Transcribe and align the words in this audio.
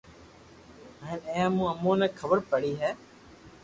ھين 1.05 1.19
اي 1.33 1.43
مون 1.55 1.67
امون 1.73 1.95
ني 2.01 2.07
خبر 2.21 2.37
پڙي 2.49 2.73
ھي 2.81 2.89